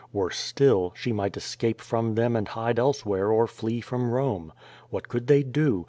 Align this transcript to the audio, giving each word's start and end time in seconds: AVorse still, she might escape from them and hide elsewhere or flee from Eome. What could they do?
AVorse 0.15 0.33
still, 0.33 0.93
she 0.95 1.13
might 1.13 1.37
escape 1.37 1.79
from 1.79 2.15
them 2.15 2.35
and 2.35 2.47
hide 2.47 2.79
elsewhere 2.79 3.31
or 3.31 3.45
flee 3.45 3.81
from 3.81 4.09
Eome. 4.09 4.49
What 4.89 5.07
could 5.07 5.27
they 5.27 5.43
do? 5.43 5.79